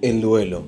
[0.00, 0.62] El duelo.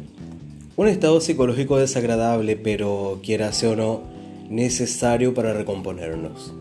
[0.74, 4.02] Un estado psicológico desagradable, pero quiera sea o no,
[4.48, 6.52] necesario para recomponernos.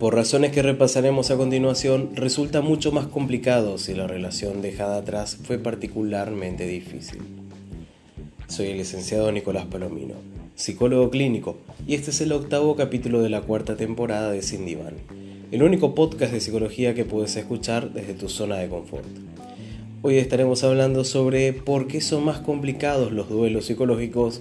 [0.00, 5.38] Por razones que repasaremos a continuación, resulta mucho más complicado si la relación dejada atrás
[5.40, 7.20] fue particularmente difícil.
[8.48, 10.14] Soy el licenciado Nicolás Palomino,
[10.56, 14.94] psicólogo clínico, y este es el octavo capítulo de la cuarta temporada de Sin Diván,
[15.52, 19.06] el único podcast de psicología que puedes escuchar desde tu zona de confort.
[20.00, 24.40] Hoy estaremos hablando sobre por qué son más complicados los duelos psicológicos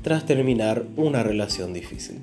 [0.00, 2.16] tras terminar una relación difícil.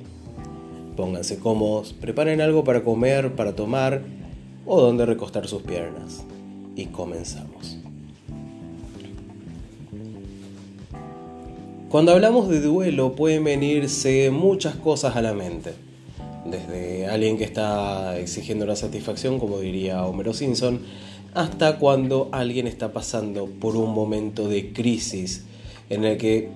[0.98, 4.02] Pónganse cómodos, preparen algo para comer, para tomar
[4.66, 6.24] o donde recostar sus piernas.
[6.76, 7.78] Y comenzamos.
[11.90, 15.74] Cuando hablamos de duelo pueden venirse muchas cosas a la mente.
[16.44, 20.80] Desde alguien que está exigiendo una satisfacción, como diría Homero Simpson,
[21.34, 25.46] hasta cuando alguien está pasando por un momento de crisis
[25.90, 26.50] en el que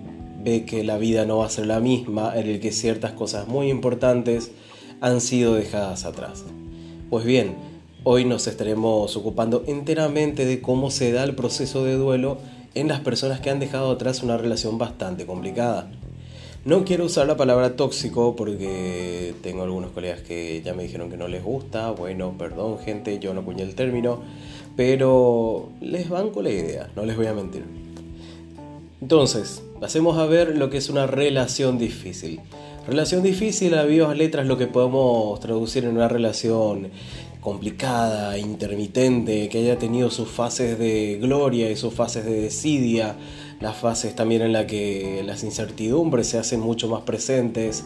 [0.43, 3.47] ve que la vida no va a ser la misma, en el que ciertas cosas
[3.47, 4.51] muy importantes
[5.01, 6.43] han sido dejadas atrás.
[7.09, 7.55] Pues bien,
[8.03, 12.37] hoy nos estaremos ocupando enteramente de cómo se da el proceso de duelo
[12.75, 15.89] en las personas que han dejado atrás una relación bastante complicada.
[16.67, 21.15] No quiero usar la palabra tóxico porque tengo algunos colegas que ya me dijeron que
[21.15, 21.91] no les gusta.
[21.91, 24.19] Bueno, perdón gente, yo no acuñé el término.
[24.77, 27.65] Pero les banco la idea, no les voy a mentir.
[29.01, 32.39] Entonces, pasemos a ver lo que es una relación difícil.
[32.87, 36.89] Relación difícil a vivas letras lo que podemos traducir en una relación
[37.41, 43.15] complicada, intermitente, que haya tenido sus fases de gloria y sus fases de desidia,
[43.59, 47.83] las fases también en las que las incertidumbres se hacen mucho más presentes,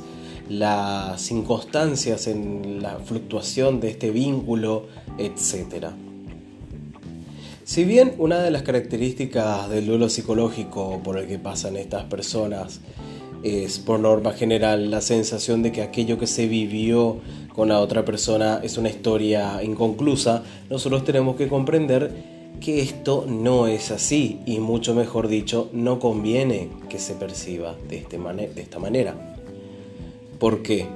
[0.50, 5.96] las inconstancias en la fluctuación de este vínculo, etcétera.
[7.72, 12.82] Si bien una de las características del duelo psicológico por el que pasan estas personas
[13.44, 17.22] es por norma general la sensación de que aquello que se vivió
[17.56, 22.12] con la otra persona es una historia inconclusa, nosotros tenemos que comprender
[22.60, 28.00] que esto no es así y mucho mejor dicho, no conviene que se perciba de,
[28.00, 29.16] este de esta manera.
[30.40, 30.88] ¿Por qué?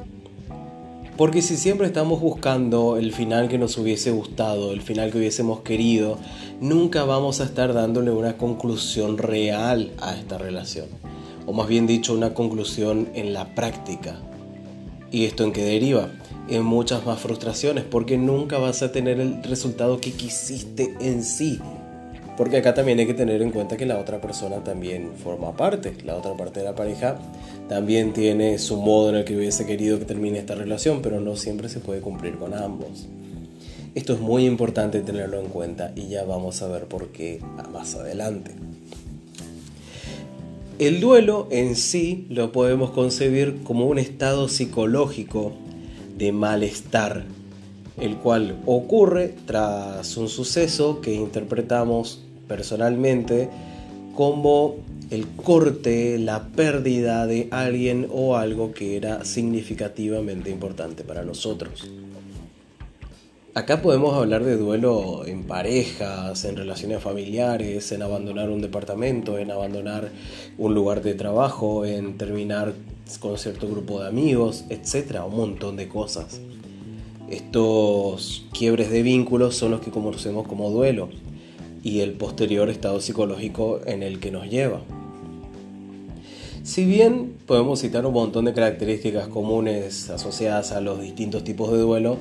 [1.17, 5.61] Porque si siempre estamos buscando el final que nos hubiese gustado, el final que hubiésemos
[5.61, 6.17] querido,
[6.59, 10.87] nunca vamos a estar dándole una conclusión real a esta relación.
[11.45, 14.19] O más bien dicho, una conclusión en la práctica.
[15.09, 16.09] ¿Y esto en qué deriva?
[16.49, 21.61] En muchas más frustraciones, porque nunca vas a tener el resultado que quisiste en sí.
[22.37, 25.95] Porque acá también hay que tener en cuenta que la otra persona también forma parte,
[26.03, 27.17] la otra parte de la pareja
[27.69, 31.35] también tiene su modo en el que hubiese querido que termine esta relación, pero no
[31.37, 33.07] siempre se puede cumplir con ambos.
[33.95, 37.39] Esto es muy importante tenerlo en cuenta y ya vamos a ver por qué
[37.71, 38.51] más adelante.
[40.77, 45.53] El duelo en sí lo podemos concebir como un estado psicológico
[46.17, 47.23] de malestar,
[47.97, 53.49] el cual ocurre tras un suceso que interpretamos personalmente
[54.15, 54.75] como
[55.11, 61.87] el corte, la pérdida de alguien o algo que era significativamente importante para nosotros.
[63.53, 69.49] Acá podemos hablar de duelo en parejas, en relaciones familiares, en abandonar un departamento, en
[69.49, 70.11] abandonar
[70.57, 72.73] un lugar de trabajo, en terminar
[73.21, 75.21] con cierto grupo de amigos, etc.
[75.25, 76.41] Un montón de cosas.
[77.29, 81.09] Estos quiebres de vínculos son los que conocemos como duelo
[81.85, 84.81] y el posterior estado psicológico en el que nos lleva.
[86.63, 91.77] Si bien podemos citar un montón de características comunes asociadas a los distintos tipos de
[91.77, 92.17] duelo,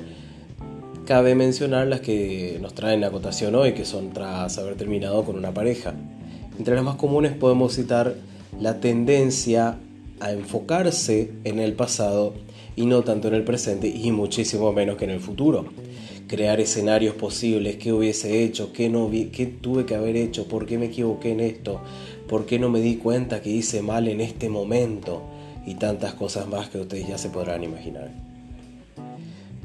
[1.07, 5.35] cabe mencionar las que nos traen a cotación hoy, que son tras haber terminado con
[5.35, 5.95] una pareja.
[6.59, 8.13] Entre las más comunes podemos citar
[8.61, 9.79] la tendencia
[10.19, 12.35] a enfocarse en el pasado
[12.75, 15.65] y no tanto en el presente y muchísimo menos que en el futuro
[16.27, 20.77] crear escenarios posibles, qué hubiese hecho, qué, no qué tuve que haber hecho, por qué
[20.77, 21.81] me equivoqué en esto,
[22.27, 25.21] por qué no me di cuenta que hice mal en este momento
[25.65, 28.11] y tantas cosas más que ustedes ya se podrán imaginar.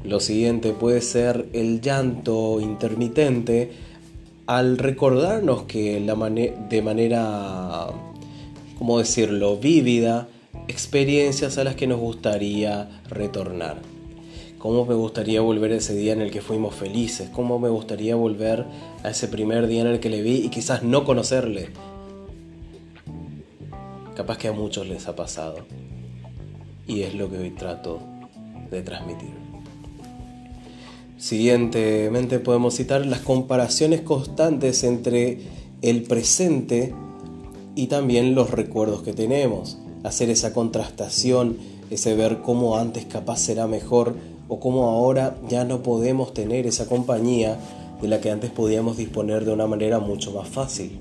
[0.03, 3.71] Lo siguiente puede ser el llanto intermitente
[4.47, 7.87] al recordarnos que la de manera,
[8.77, 10.27] ¿cómo decirlo?, vívida,
[10.67, 13.90] experiencias a las que nos gustaría retornar
[14.61, 18.15] cómo me gustaría volver a ese día en el que fuimos felices, cómo me gustaría
[18.15, 18.67] volver
[19.03, 21.69] a ese primer día en el que le vi y quizás no conocerle.
[24.15, 25.65] Capaz que a muchos les ha pasado.
[26.85, 28.01] Y es lo que hoy trato
[28.69, 29.31] de transmitir.
[31.17, 35.39] Siguientemente podemos citar las comparaciones constantes entre
[35.81, 36.93] el presente
[37.75, 41.57] y también los recuerdos que tenemos, hacer esa contrastación,
[41.89, 44.15] ese ver cómo antes capaz era mejor
[44.51, 47.57] o cómo ahora ya no podemos tener esa compañía
[48.01, 50.99] de la que antes podíamos disponer de una manera mucho más fácil.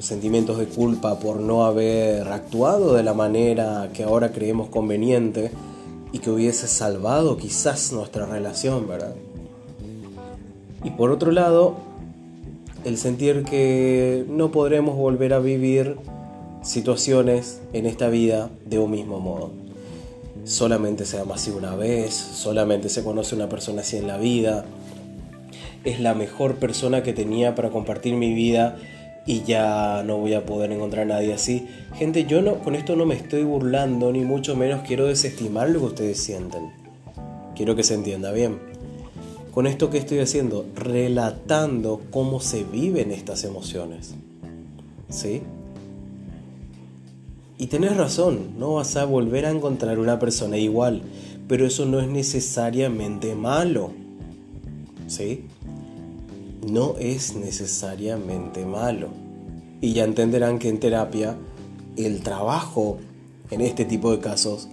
[0.00, 5.50] Sentimientos de culpa por no haber actuado de la manera que ahora creemos conveniente
[6.12, 9.14] y que hubiese salvado quizás nuestra relación, ¿verdad?
[10.84, 11.76] Y por otro lado,
[12.84, 15.96] el sentir que no podremos volver a vivir
[16.60, 19.63] situaciones en esta vida de un mismo modo.
[20.44, 24.66] Solamente se ama así una vez, solamente se conoce una persona así en la vida.
[25.84, 28.76] Es la mejor persona que tenía para compartir mi vida
[29.26, 31.66] y ya no voy a poder encontrar a nadie así.
[31.94, 35.80] Gente, yo no con esto no me estoy burlando ni mucho menos quiero desestimar lo
[35.80, 36.70] que ustedes sienten.
[37.56, 38.58] Quiero que se entienda bien.
[39.52, 44.14] Con esto que estoy haciendo, relatando cómo se viven estas emociones.
[45.08, 45.42] ¿Sí?
[47.64, 51.00] Y tenés razón, no vas a volver a encontrar una persona igual,
[51.48, 53.90] pero eso no es necesariamente malo.
[55.06, 55.46] ¿Sí?
[56.70, 59.08] No es necesariamente malo.
[59.80, 61.38] Y ya entenderán que en terapia
[61.96, 62.98] el trabajo
[63.50, 64.68] en este tipo de casos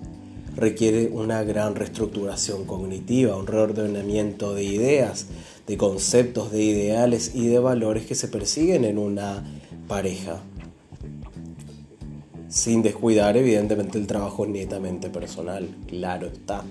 [0.57, 5.27] requiere una gran reestructuración cognitiva, un reordenamiento de ideas,
[5.65, 9.45] de conceptos, de ideales y de valores que se persiguen en una
[9.87, 10.41] pareja
[12.51, 16.63] sin descuidar evidentemente el trabajo netamente personal, claro está,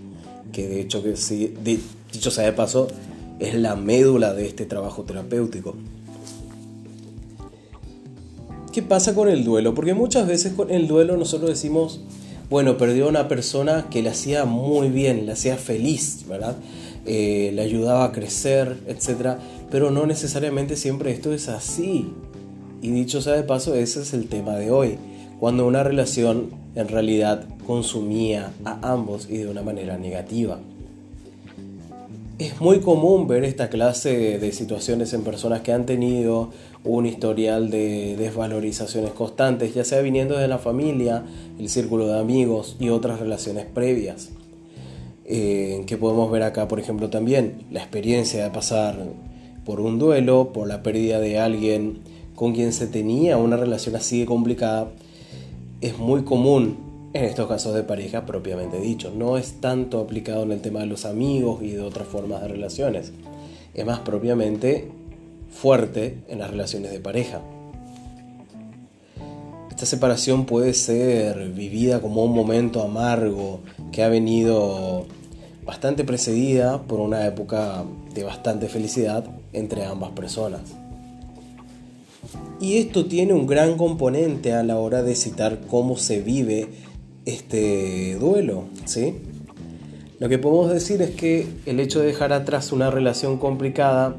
[0.52, 2.88] que de hecho que sí, dicho sea de paso,
[3.38, 5.74] es la médula de este trabajo terapéutico.
[8.72, 9.74] ¿Qué pasa con el duelo?
[9.74, 12.02] Porque muchas veces con el duelo nosotros decimos,
[12.50, 16.56] bueno, perdió a una persona que le hacía muy bien, le hacía feliz, ¿verdad?
[17.06, 19.38] Eh, le ayudaba a crecer, etc.
[19.70, 22.12] Pero no necesariamente siempre esto es así.
[22.82, 24.98] Y dicho sea de paso, ese es el tema de hoy
[25.40, 30.60] cuando una relación en realidad consumía a ambos y de una manera negativa.
[32.38, 36.50] Es muy común ver esta clase de situaciones en personas que han tenido
[36.84, 41.24] un historial de desvalorizaciones constantes, ya sea viniendo de la familia,
[41.58, 44.30] el círculo de amigos y otras relaciones previas.
[45.24, 48.96] Eh, que podemos ver acá, por ejemplo, también la experiencia de pasar
[49.64, 51.98] por un duelo, por la pérdida de alguien
[52.34, 54.88] con quien se tenía una relación así de complicada
[55.80, 59.12] es muy común en estos casos de pareja propiamente dicho.
[59.14, 62.48] No es tanto aplicado en el tema de los amigos y de otras formas de
[62.48, 63.12] relaciones.
[63.74, 64.90] Es más propiamente
[65.50, 67.40] fuerte en las relaciones de pareja.
[69.70, 73.60] Esta separación puede ser vivida como un momento amargo
[73.92, 75.06] que ha venido
[75.64, 77.84] bastante precedida por una época
[78.14, 80.79] de bastante felicidad entre ambas personas.
[82.60, 86.68] Y esto tiene un gran componente a la hora de citar cómo se vive
[87.24, 89.14] este duelo, ¿sí?
[90.18, 94.16] Lo que podemos decir es que el hecho de dejar atrás una relación complicada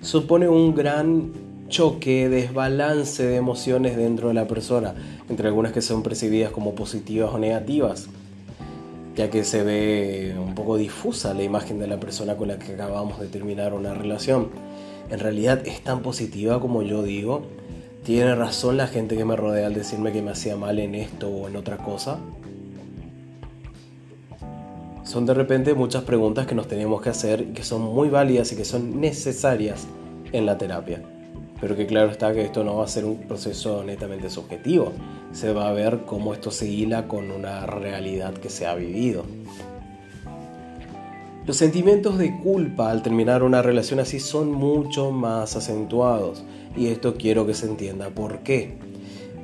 [0.00, 1.32] supone un gran
[1.68, 4.94] choque, desbalance de emociones dentro de la persona,
[5.28, 8.08] entre algunas que son percibidas como positivas o negativas,
[9.16, 12.74] ya que se ve un poco difusa la imagen de la persona con la que
[12.74, 14.50] acabamos de terminar una relación.
[15.10, 17.42] En realidad es tan positiva como yo digo,
[18.06, 21.28] ¿Tiene razón la gente que me rodea al decirme que me hacía mal en esto
[21.28, 22.20] o en otra cosa?
[25.02, 28.52] Son de repente muchas preguntas que nos tenemos que hacer y que son muy válidas
[28.52, 29.88] y que son necesarias
[30.30, 31.02] en la terapia.
[31.60, 34.92] Pero que claro está que esto no va a ser un proceso netamente subjetivo.
[35.32, 39.24] Se va a ver cómo esto se hila con una realidad que se ha vivido.
[41.46, 46.44] Los sentimientos de culpa al terminar una relación así son mucho más acentuados
[46.76, 48.78] y esto quiero que se entienda por qué.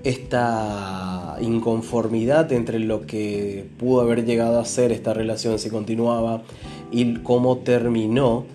[0.02, 6.42] Esta inconformidad entre lo que pudo haber llegado a ser esta relación si continuaba
[6.90, 8.46] y cómo terminó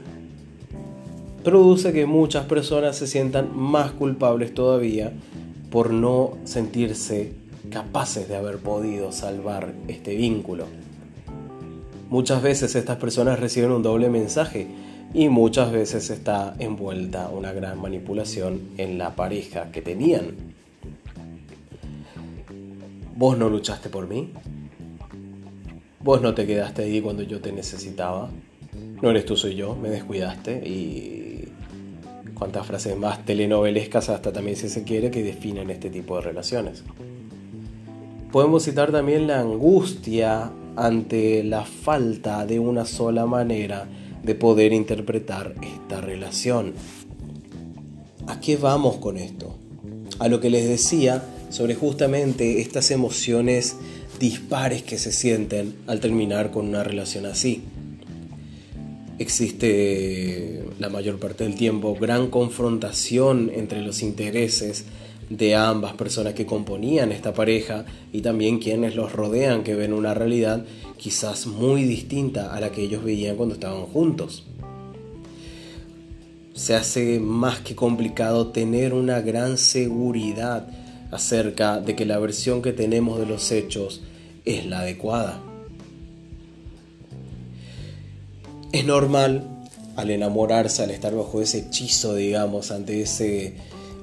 [1.43, 5.13] produce que muchas personas se sientan más culpables todavía
[5.69, 7.33] por no sentirse
[7.69, 10.65] capaces de haber podido salvar este vínculo.
[12.09, 14.67] Muchas veces estas personas reciben un doble mensaje
[15.13, 20.35] y muchas veces está envuelta una gran manipulación en la pareja que tenían.
[23.15, 24.31] Vos no luchaste por mí.
[25.99, 28.29] Vos no te quedaste ahí cuando yo te necesitaba.
[29.01, 29.75] No eres tú, soy yo.
[29.75, 31.49] Me descuidaste y
[32.33, 36.83] cuántas frases más telenovelescas hasta también si se quiere que definen este tipo de relaciones.
[38.31, 43.87] Podemos citar también la angustia ante la falta de una sola manera
[44.23, 46.73] de poder interpretar esta relación.
[48.27, 49.57] ¿A qué vamos con esto?
[50.19, 53.75] a lo que les decía sobre justamente estas emociones
[54.19, 57.63] dispares que se sienten al terminar con una relación así.
[59.19, 64.85] Existe la mayor parte del tiempo gran confrontación entre los intereses
[65.29, 70.13] de ambas personas que componían esta pareja y también quienes los rodean que ven una
[70.13, 70.65] realidad
[70.97, 74.43] quizás muy distinta a la que ellos veían cuando estaban juntos.
[76.53, 80.67] Se hace más que complicado tener una gran seguridad
[81.11, 84.01] acerca de que la versión que tenemos de los hechos
[84.45, 85.46] es la adecuada.
[88.71, 89.47] Es normal
[89.95, 93.55] al enamorarse, al estar bajo ese hechizo, digamos, ante ese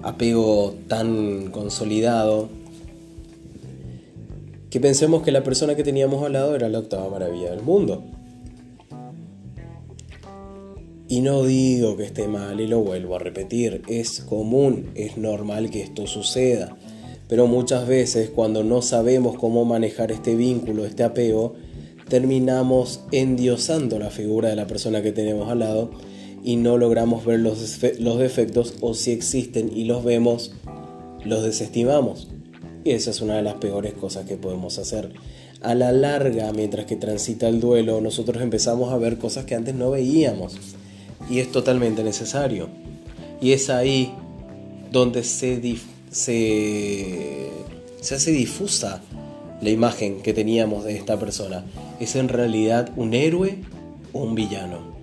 [0.02, 2.49] apego tan consolidado,
[4.71, 8.02] que pensemos que la persona que teníamos al lado era la octava maravilla del mundo.
[11.06, 15.71] Y no digo que esté mal y lo vuelvo a repetir, es común, es normal
[15.71, 16.76] que esto suceda,
[17.28, 21.54] pero muchas veces cuando no sabemos cómo manejar este vínculo, este apego,
[22.08, 25.90] terminamos endiosando la figura de la persona que tenemos al lado
[26.42, 30.52] y no logramos ver los, los defectos o si existen y los vemos,
[31.25, 32.28] los desestimamos.
[32.84, 35.12] Y esa es una de las peores cosas que podemos hacer.
[35.62, 39.75] A la larga, mientras que transita el duelo, nosotros empezamos a ver cosas que antes
[39.75, 40.58] no veíamos.
[41.30, 42.68] Y es totalmente necesario.
[43.40, 44.12] Y es ahí
[44.92, 45.78] donde se,
[46.11, 47.50] se,
[48.02, 49.00] se hace difusa
[49.62, 51.64] la imagen que teníamos de esta persona.
[52.00, 53.58] ¿Es en realidad un héroe
[54.12, 54.94] o un villano?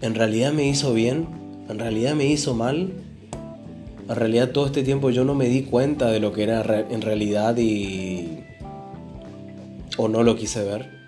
[0.00, 1.26] ¿En realidad me hizo bien?
[1.68, 2.92] ¿En realidad me hizo mal?
[4.08, 7.02] En realidad todo este tiempo yo no me di cuenta de lo que era en
[7.02, 8.40] realidad y...
[9.98, 11.00] o no lo quise ver.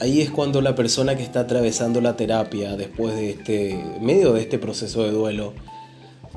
[0.00, 4.40] Ahí es cuando la persona que está atravesando la terapia después de este medio de
[4.42, 5.52] este proceso de duelo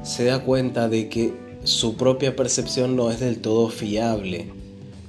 [0.03, 4.47] se da cuenta de que su propia percepción no es del todo fiable,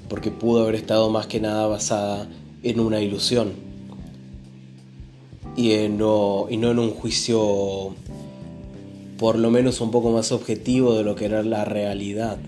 [0.08, 2.28] porque pudo haber estado más que nada basada
[2.62, 3.52] en una ilusión
[5.56, 7.94] y, no, y no en un juicio
[9.18, 12.38] por lo menos un poco más objetivo de lo que era la realidad.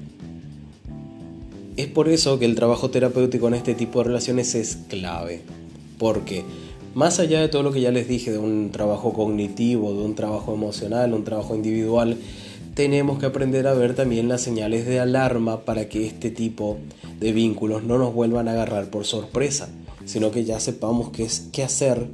[1.77, 5.43] Es por eso que el trabajo terapéutico en este tipo de relaciones es clave,
[5.99, 6.45] porque
[6.95, 10.15] más allá de todo lo que ya les dije, de un trabajo cognitivo, de un
[10.15, 12.17] trabajo emocional, un trabajo individual,
[12.75, 16.79] tenemos que aprender a ver también las señales de alarma para que este tipo
[17.21, 19.69] de vínculos no nos vuelvan a agarrar por sorpresa
[20.05, 22.09] sino que ya sepamos qué, es, qué hacer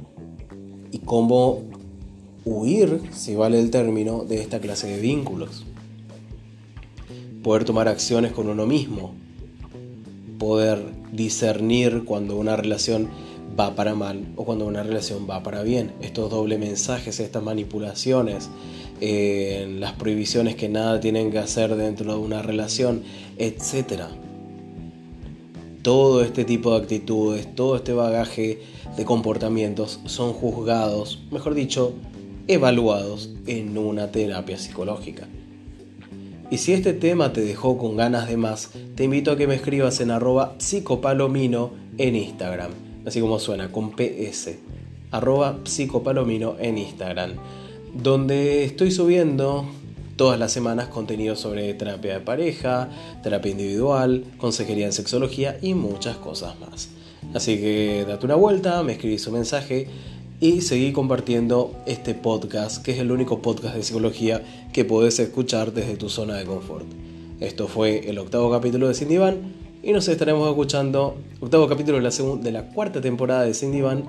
[0.91, 1.63] y cómo
[2.45, 5.65] huir, si vale el término, de esta clase de vínculos.
[7.43, 9.13] Poder tomar acciones con uno mismo,
[10.37, 13.09] poder discernir cuando una relación
[13.59, 15.93] va para mal o cuando una relación va para bien.
[16.01, 18.49] Estos doble mensajes, estas manipulaciones,
[19.01, 23.03] eh, las prohibiciones que nada tienen que hacer dentro de una relación,
[23.37, 24.09] etcétera
[25.81, 28.59] todo este tipo de actitudes, todo este bagaje
[28.97, 31.93] de comportamientos son juzgados, mejor dicho,
[32.47, 35.27] evaluados en una terapia psicológica.
[36.51, 39.55] Y si este tema te dejó con ganas de más, te invito a que me
[39.55, 42.71] escribas en arroba psicopalomino en Instagram,
[43.05, 44.57] así como suena, con PS,
[45.11, 47.33] arroba psicopalomino en Instagram,
[47.93, 49.65] donde estoy subiendo
[50.15, 52.89] todas las semanas contenido sobre terapia de pareja,
[53.23, 56.89] terapia individual, consejería en sexología y muchas cosas más.
[57.33, 59.87] Así que date una vuelta, me escribís un mensaje
[60.41, 64.43] y seguí compartiendo este podcast, que es el único podcast de psicología
[64.73, 66.85] que puedes escuchar desde tu zona de confort.
[67.39, 69.37] Esto fue el octavo capítulo de Cindy Van
[69.81, 74.03] y nos estaremos escuchando, octavo capítulo de la, cuarta temporada de Cindy Van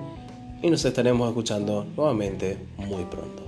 [0.61, 3.40] y nos estaremos escuchando nuevamente muy pronto.